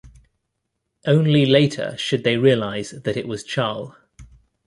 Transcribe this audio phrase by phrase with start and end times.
[1.05, 3.95] Only later should they realise that it was Charle.